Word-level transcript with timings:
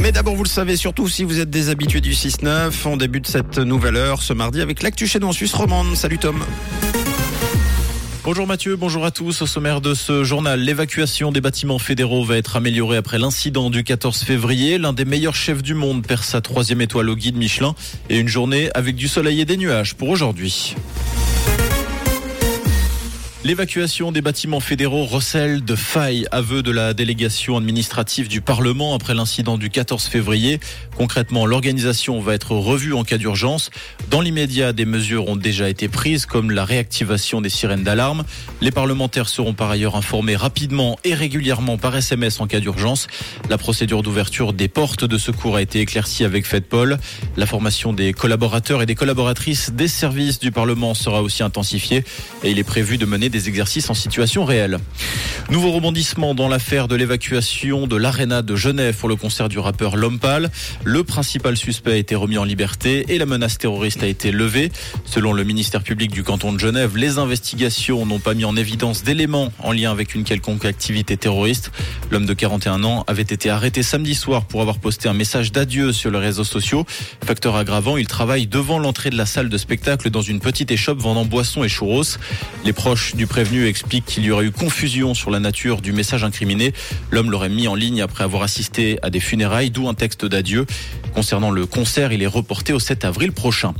Mais 0.00 0.12
d'abord, 0.12 0.34
vous 0.34 0.42
le 0.42 0.48
savez, 0.48 0.76
surtout 0.76 1.08
si 1.08 1.24
vous 1.24 1.40
êtes 1.40 1.50
des 1.50 1.68
habitués 1.68 2.00
du 2.00 2.12
6-9, 2.12 2.72
on 2.86 2.96
débute 2.96 3.26
cette 3.26 3.58
nouvelle 3.58 3.96
heure 3.96 4.22
ce 4.22 4.32
mardi 4.32 4.60
avec 4.60 4.82
l'actu 4.82 5.06
chez 5.06 5.20
nous 5.20 5.28
en 5.28 5.32
Suisse 5.32 5.54
romande. 5.54 5.94
Salut 5.94 6.18
Tom. 6.18 6.44
Bonjour 8.24 8.46
Mathieu, 8.46 8.76
bonjour 8.76 9.04
à 9.04 9.10
tous. 9.10 9.42
Au 9.42 9.46
sommaire 9.46 9.82
de 9.82 9.92
ce 9.92 10.24
journal, 10.24 10.58
l'évacuation 10.58 11.30
des 11.30 11.42
bâtiments 11.42 11.78
fédéraux 11.78 12.24
va 12.24 12.38
être 12.38 12.56
améliorée 12.56 12.96
après 12.96 13.18
l'incident 13.18 13.68
du 13.68 13.84
14 13.84 14.22
février. 14.22 14.78
L'un 14.78 14.94
des 14.94 15.04
meilleurs 15.04 15.34
chefs 15.34 15.62
du 15.62 15.74
monde 15.74 16.06
perd 16.06 16.22
sa 16.22 16.40
troisième 16.40 16.80
étoile 16.80 17.10
au 17.10 17.16
guide 17.16 17.36
Michelin 17.36 17.74
et 18.08 18.18
une 18.18 18.28
journée 18.28 18.70
avec 18.74 18.96
du 18.96 19.08
soleil 19.08 19.42
et 19.42 19.44
des 19.44 19.58
nuages 19.58 19.94
pour 19.94 20.08
aujourd'hui. 20.08 20.74
L'évacuation 23.44 24.10
des 24.10 24.22
bâtiments 24.22 24.58
fédéraux 24.58 25.04
recèle 25.04 25.62
de 25.62 25.74
failles, 25.76 26.26
aveu 26.30 26.62
de 26.62 26.70
la 26.70 26.94
délégation 26.94 27.58
administrative 27.58 28.26
du 28.26 28.40
Parlement 28.40 28.94
après 28.94 29.12
l'incident 29.12 29.58
du 29.58 29.68
14 29.68 30.06
février. 30.06 30.60
Concrètement, 30.96 31.44
l'organisation 31.44 32.20
va 32.20 32.32
être 32.32 32.52
revue 32.52 32.94
en 32.94 33.04
cas 33.04 33.18
d'urgence. 33.18 33.68
Dans 34.10 34.22
l'immédiat, 34.22 34.72
des 34.72 34.86
mesures 34.86 35.28
ont 35.28 35.36
déjà 35.36 35.68
été 35.68 35.88
prises, 35.88 36.24
comme 36.24 36.52
la 36.52 36.64
réactivation 36.64 37.42
des 37.42 37.50
sirènes 37.50 37.82
d'alarme. 37.82 38.24
Les 38.62 38.70
parlementaires 38.70 39.28
seront 39.28 39.52
par 39.52 39.70
ailleurs 39.70 39.94
informés 39.94 40.36
rapidement 40.36 40.98
et 41.04 41.12
régulièrement 41.12 41.76
par 41.76 41.94
SMS 41.94 42.40
en 42.40 42.46
cas 42.46 42.60
d'urgence. 42.60 43.08
La 43.50 43.58
procédure 43.58 44.02
d'ouverture 44.02 44.54
des 44.54 44.68
portes 44.68 45.04
de 45.04 45.18
secours 45.18 45.56
a 45.56 45.60
été 45.60 45.80
éclaircie 45.80 46.24
avec 46.24 46.46
FedPol. 46.46 46.96
La 47.36 47.44
formation 47.44 47.92
des 47.92 48.14
collaborateurs 48.14 48.80
et 48.80 48.86
des 48.86 48.94
collaboratrices 48.94 49.70
des 49.70 49.88
services 49.88 50.38
du 50.38 50.50
Parlement 50.50 50.94
sera 50.94 51.22
aussi 51.22 51.42
intensifiée 51.42 52.04
et 52.42 52.50
il 52.50 52.58
est 52.58 52.64
prévu 52.64 52.96
de 52.96 53.04
mener 53.04 53.28
des 53.34 53.48
exercices 53.48 53.90
en 53.90 53.94
situation 53.94 54.44
réelle. 54.44 54.78
Nouveau 55.50 55.72
rebondissement 55.72 56.36
dans 56.36 56.46
l'affaire 56.46 56.86
de 56.86 56.94
l'évacuation 56.94 57.88
de 57.88 57.96
l'Arena 57.96 58.42
de 58.42 58.54
Genève 58.54 58.94
pour 58.96 59.08
le 59.08 59.16
concert 59.16 59.48
du 59.48 59.58
rappeur 59.58 59.96
Lompal. 59.96 60.50
Le 60.84 61.02
principal 61.02 61.56
suspect 61.56 61.92
a 61.92 61.96
été 61.96 62.14
remis 62.14 62.38
en 62.38 62.44
liberté 62.44 63.06
et 63.08 63.18
la 63.18 63.26
menace 63.26 63.58
terroriste 63.58 64.04
a 64.04 64.06
été 64.06 64.30
levée. 64.30 64.70
Selon 65.04 65.32
le 65.32 65.42
ministère 65.42 65.82
public 65.82 66.12
du 66.12 66.22
canton 66.22 66.52
de 66.52 66.60
Genève, 66.60 66.96
les 66.96 67.18
investigations 67.18 68.06
n'ont 68.06 68.20
pas 68.20 68.34
mis 68.34 68.44
en 68.44 68.56
évidence 68.56 69.02
d'éléments 69.02 69.52
en 69.58 69.72
lien 69.72 69.90
avec 69.90 70.14
une 70.14 70.22
quelconque 70.22 70.64
activité 70.64 71.16
terroriste. 71.16 71.72
L'homme 72.12 72.26
de 72.26 72.34
41 72.34 72.84
ans 72.84 73.02
avait 73.08 73.22
été 73.22 73.50
arrêté 73.50 73.82
samedi 73.82 74.14
soir 74.14 74.44
pour 74.44 74.60
avoir 74.60 74.78
posté 74.78 75.08
un 75.08 75.12
message 75.12 75.50
d'adieu 75.50 75.92
sur 75.92 76.12
les 76.12 76.20
réseaux 76.20 76.44
sociaux. 76.44 76.86
Facteur 77.26 77.56
aggravant, 77.56 77.96
il 77.96 78.06
travaille 78.06 78.46
devant 78.46 78.78
l'entrée 78.78 79.10
de 79.10 79.16
la 79.16 79.26
salle 79.26 79.48
de 79.48 79.58
spectacle 79.58 80.10
dans 80.10 80.22
une 80.22 80.38
petite 80.38 80.70
échoppe 80.70 81.00
vendant 81.00 81.24
boissons 81.24 81.64
et 81.64 81.68
churros. 81.68 82.04
Les 82.64 82.72
proches 82.72 83.16
du 83.16 83.23
prévenu 83.26 83.66
explique 83.66 84.04
qu'il 84.04 84.24
y 84.24 84.30
aurait 84.30 84.46
eu 84.46 84.50
confusion 84.50 85.14
sur 85.14 85.30
la 85.30 85.40
nature 85.40 85.80
du 85.80 85.92
message 85.92 86.24
incriminé. 86.24 86.72
L'homme 87.10 87.30
l'aurait 87.30 87.48
mis 87.48 87.68
en 87.68 87.74
ligne 87.74 88.02
après 88.02 88.24
avoir 88.24 88.42
assisté 88.42 88.98
à 89.02 89.10
des 89.10 89.20
funérailles, 89.20 89.70
d'où 89.70 89.88
un 89.88 89.94
texte 89.94 90.24
d'adieu. 90.24 90.66
Concernant 91.14 91.50
le 91.50 91.66
concert, 91.66 92.12
il 92.12 92.22
est 92.22 92.26
reporté 92.26 92.72
au 92.72 92.80
7 92.80 93.04
avril 93.04 93.32
prochain. 93.32 93.74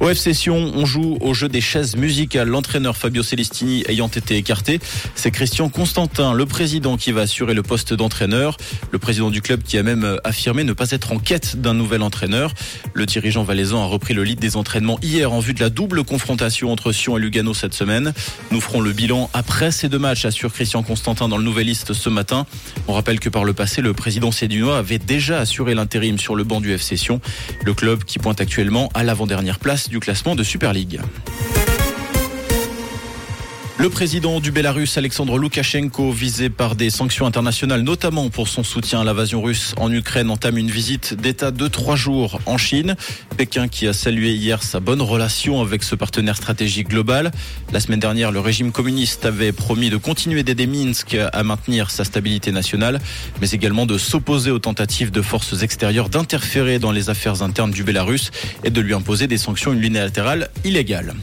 Au 0.00 0.08
F 0.08 0.18
Session, 0.18 0.72
on 0.74 0.84
joue 0.84 1.16
au 1.20 1.32
jeu 1.32 1.48
des 1.48 1.60
chaises 1.60 1.96
musicales. 1.96 2.48
L'entraîneur 2.48 2.96
Fabio 2.96 3.22
Celestini 3.22 3.82
ayant 3.88 4.08
été 4.08 4.36
écarté, 4.36 4.78
c'est 5.14 5.30
Christian 5.30 5.68
Constantin, 5.68 6.34
le 6.34 6.44
président, 6.44 6.96
qui 6.96 7.12
va 7.12 7.22
assurer 7.22 7.54
le 7.54 7.62
poste 7.62 7.94
d'entraîneur. 7.94 8.56
Le 8.90 8.98
président 8.98 9.30
du 9.30 9.40
club 9.40 9.62
qui 9.62 9.78
a 9.78 9.82
même 9.82 10.18
affirmé 10.24 10.64
ne 10.64 10.72
pas 10.72 10.90
être 10.90 11.12
en 11.12 11.18
quête 11.18 11.60
d'un 11.60 11.74
nouvel 11.74 12.02
entraîneur. 12.02 12.52
Le 12.92 13.06
dirigeant 13.06 13.42
valaisan 13.42 13.82
a 13.82 13.86
repris 13.86 14.14
le 14.14 14.24
lead 14.24 14.38
des 14.38 14.56
entraînements 14.56 14.98
hier 15.02 15.32
en 15.32 15.40
vue 15.40 15.54
de 15.54 15.60
la 15.60 15.70
double 15.70 16.04
confrontation 16.04 16.70
entre 16.70 16.92
Sion 16.92 17.16
et 17.16 17.20
Lugano 17.20 17.54
cette 17.54 17.74
semaine. 17.74 18.12
Nous 18.50 18.60
ferons 18.60 18.75
le 18.80 18.92
bilan 18.92 19.30
après 19.32 19.70
ces 19.70 19.88
deux 19.88 19.98
matchs, 19.98 20.24
assure 20.24 20.52
Christian 20.52 20.82
Constantin 20.82 21.28
dans 21.28 21.38
le 21.38 21.44
Nouvelliste 21.44 21.92
ce 21.92 22.08
matin. 22.08 22.46
On 22.88 22.92
rappelle 22.92 23.20
que 23.20 23.28
par 23.28 23.44
le 23.44 23.52
passé, 23.52 23.82
le 23.82 23.92
président 23.92 24.30
sédunois 24.30 24.78
avait 24.78 24.98
déjà 24.98 25.40
assuré 25.40 25.74
l'intérim 25.74 26.18
sur 26.18 26.34
le 26.34 26.44
banc 26.44 26.60
du 26.60 26.76
F 26.76 26.82
Session, 26.82 27.20
le 27.64 27.74
club 27.74 28.04
qui 28.04 28.18
pointe 28.18 28.40
actuellement 28.40 28.90
à 28.94 29.04
l'avant-dernière 29.04 29.58
place 29.58 29.88
du 29.88 30.00
classement 30.00 30.34
de 30.34 30.42
Super 30.42 30.72
League. 30.72 31.00
Le 33.78 33.90
président 33.90 34.40
du 34.40 34.52
Bélarus, 34.52 34.96
Alexandre 34.96 35.36
Loukachenko, 35.36 36.10
visé 36.10 36.48
par 36.48 36.76
des 36.76 36.88
sanctions 36.88 37.26
internationales, 37.26 37.82
notamment 37.82 38.30
pour 38.30 38.48
son 38.48 38.64
soutien 38.64 39.02
à 39.02 39.04
l'invasion 39.04 39.42
russe 39.42 39.74
en 39.76 39.92
Ukraine, 39.92 40.30
entame 40.30 40.56
une 40.56 40.70
visite 40.70 41.12
d'État 41.12 41.50
de 41.50 41.68
trois 41.68 41.94
jours 41.94 42.40
en 42.46 42.56
Chine. 42.56 42.96
Pékin 43.36 43.68
qui 43.68 43.86
a 43.86 43.92
salué 43.92 44.32
hier 44.32 44.62
sa 44.62 44.80
bonne 44.80 45.02
relation 45.02 45.60
avec 45.60 45.82
ce 45.82 45.94
partenaire 45.94 46.38
stratégique 46.38 46.88
global. 46.88 47.32
La 47.70 47.80
semaine 47.80 48.00
dernière, 48.00 48.32
le 48.32 48.40
régime 48.40 48.72
communiste 48.72 49.26
avait 49.26 49.52
promis 49.52 49.90
de 49.90 49.98
continuer 49.98 50.42
d'aider 50.42 50.66
Minsk 50.66 51.14
à 51.14 51.42
maintenir 51.42 51.90
sa 51.90 52.04
stabilité 52.04 52.52
nationale, 52.52 52.98
mais 53.42 53.50
également 53.50 53.84
de 53.84 53.98
s'opposer 53.98 54.50
aux 54.50 54.58
tentatives 54.58 55.10
de 55.10 55.20
forces 55.20 55.62
extérieures 55.62 56.08
d'interférer 56.08 56.78
dans 56.78 56.92
les 56.92 57.10
affaires 57.10 57.42
internes 57.42 57.72
du 57.72 57.84
Bélarus 57.84 58.30
et 58.64 58.70
de 58.70 58.80
lui 58.80 58.94
imposer 58.94 59.26
des 59.26 59.38
sanctions 59.38 59.74
unilatérales 59.74 60.48
illégales. 60.64 61.14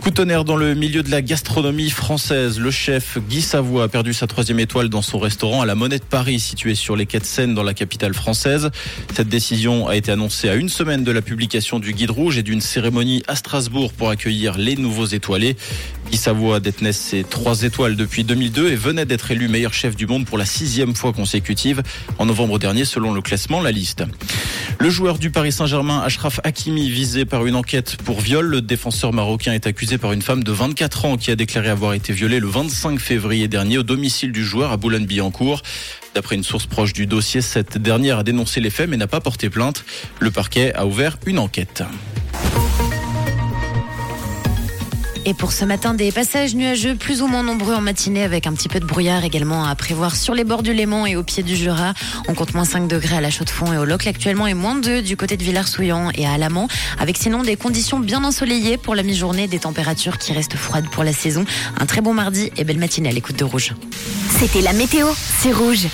Coup 0.00 0.10
dans 0.10 0.56
le 0.56 0.74
milieu 0.74 1.02
de 1.02 1.10
la 1.10 1.20
gastronomie 1.20 1.90
française. 1.90 2.58
Le 2.58 2.70
chef 2.70 3.18
Guy 3.28 3.42
Savoie 3.42 3.84
a 3.84 3.88
perdu 3.88 4.14
sa 4.14 4.26
troisième 4.26 4.58
étoile 4.58 4.88
dans 4.88 5.02
son 5.02 5.18
restaurant 5.18 5.60
à 5.60 5.66
la 5.66 5.74
Monnaie 5.74 5.98
de 5.98 6.04
Paris, 6.04 6.40
situé 6.40 6.74
sur 6.74 6.96
les 6.96 7.04
quais 7.04 7.18
de 7.18 7.24
Seine 7.24 7.54
dans 7.54 7.62
la 7.62 7.74
capitale 7.74 8.14
française. 8.14 8.70
Cette 9.14 9.28
décision 9.28 9.88
a 9.88 9.96
été 9.96 10.10
annoncée 10.10 10.48
à 10.48 10.54
une 10.54 10.68
semaine 10.70 11.04
de 11.04 11.12
la 11.12 11.20
publication 11.20 11.78
du 11.78 11.92
guide 11.92 12.10
rouge 12.10 12.38
et 12.38 12.42
d'une 12.42 12.60
cérémonie 12.62 13.22
à 13.28 13.36
Strasbourg 13.36 13.92
pour 13.92 14.08
accueillir 14.08 14.56
les 14.56 14.76
nouveaux 14.76 15.06
étoilés. 15.06 15.56
Guy 16.10 16.16
Savoie 16.16 16.60
détenait 16.60 16.92
ses 16.92 17.22
trois 17.22 17.62
étoiles 17.62 17.96
depuis 17.96 18.24
2002 18.24 18.68
et 18.68 18.76
venait 18.76 19.06
d'être 19.06 19.30
élu 19.30 19.48
meilleur 19.48 19.74
chef 19.74 19.96
du 19.96 20.06
monde 20.06 20.24
pour 20.24 20.38
la 20.38 20.46
sixième 20.46 20.94
fois 20.94 21.12
consécutive 21.12 21.82
en 22.18 22.26
novembre 22.26 22.58
dernier 22.58 22.84
selon 22.84 23.12
le 23.12 23.20
classement 23.20 23.60
La 23.60 23.70
Liste. 23.70 24.04
Le 24.78 24.88
joueur 24.88 25.18
du 25.18 25.30
Paris 25.30 25.52
Saint-Germain, 25.52 26.00
Ashraf 26.00 26.40
Hakimi, 26.42 26.88
visé 26.88 27.26
par 27.26 27.44
une 27.44 27.54
enquête 27.54 27.96
pour 28.02 28.20
viol. 28.20 28.46
Le 28.46 28.62
défenseur 28.62 29.12
marocain 29.12 29.52
est 29.52 29.66
par 29.98 30.12
une 30.12 30.22
femme 30.22 30.44
de 30.44 30.52
24 30.52 31.04
ans 31.04 31.16
qui 31.16 31.30
a 31.30 31.36
déclaré 31.36 31.68
avoir 31.68 31.94
été 31.94 32.12
violée 32.12 32.38
le 32.38 32.46
25 32.46 32.98
février 33.00 33.48
dernier 33.48 33.78
au 33.78 33.82
domicile 33.82 34.30
du 34.30 34.44
joueur 34.44 34.72
à 34.72 34.76
Boulogne-Billancourt. 34.76 35.62
D'après 36.14 36.36
une 36.36 36.44
source 36.44 36.66
proche 36.66 36.92
du 36.92 37.06
dossier, 37.06 37.40
cette 37.40 37.78
dernière 37.78 38.18
a 38.18 38.22
dénoncé 38.22 38.60
les 38.60 38.70
faits 38.70 38.88
mais 38.88 38.96
n'a 38.96 39.06
pas 39.06 39.20
porté 39.20 39.50
plainte. 39.50 39.84
Le 40.18 40.30
parquet 40.30 40.72
a 40.74 40.86
ouvert 40.86 41.18
une 41.26 41.38
enquête. 41.38 41.82
Et 45.26 45.34
pour 45.34 45.52
ce 45.52 45.64
matin, 45.66 45.92
des 45.92 46.12
passages 46.12 46.54
nuageux 46.54 46.94
plus 46.94 47.20
ou 47.20 47.26
moins 47.26 47.42
nombreux 47.42 47.74
en 47.74 47.82
matinée 47.82 48.22
avec 48.22 48.46
un 48.46 48.52
petit 48.52 48.68
peu 48.68 48.80
de 48.80 48.86
brouillard 48.86 49.22
également 49.24 49.66
à 49.66 49.74
prévoir 49.74 50.16
sur 50.16 50.34
les 50.34 50.44
bords 50.44 50.62
du 50.62 50.72
Léman 50.72 51.06
et 51.06 51.16
au 51.16 51.22
pied 51.22 51.42
du 51.42 51.56
Jura. 51.56 51.92
On 52.28 52.34
compte 52.34 52.54
moins 52.54 52.64
5 52.64 52.88
degrés 52.88 53.16
à 53.16 53.20
la 53.20 53.30
Chaux-de-Fonds 53.30 53.72
et 53.72 53.78
au 53.78 53.84
Locle 53.84 54.08
actuellement 54.08 54.46
et 54.46 54.54
moins 54.54 54.76
2 54.76 55.02
du 55.02 55.16
côté 55.16 55.36
de 55.36 55.42
Villars-Souillan 55.42 56.10
et 56.14 56.26
à 56.26 56.32
Alamant 56.32 56.68
avec 56.98 57.18
sinon 57.18 57.42
des 57.42 57.56
conditions 57.56 58.00
bien 58.00 58.24
ensoleillées 58.24 58.78
pour 58.78 58.94
la 58.94 59.02
mi-journée, 59.02 59.46
des 59.46 59.58
températures 59.58 60.16
qui 60.16 60.32
restent 60.32 60.56
froides 60.56 60.88
pour 60.90 61.04
la 61.04 61.12
saison. 61.12 61.44
Un 61.78 61.86
très 61.86 62.00
bon 62.00 62.14
mardi 62.14 62.50
et 62.56 62.64
belle 62.64 62.78
matinée 62.78 63.10
à 63.10 63.12
l'écoute 63.12 63.36
de 63.36 63.44
Rouge. 63.44 63.74
C'était 64.38 64.62
la 64.62 64.72
météo, 64.72 65.06
c'est 65.42 65.52
Rouge. 65.52 65.88